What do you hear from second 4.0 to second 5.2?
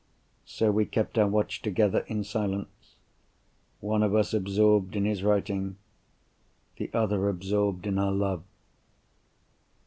of us absorbed in